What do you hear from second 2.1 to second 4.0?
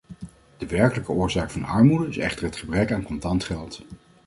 echter gebrek aan contant geld.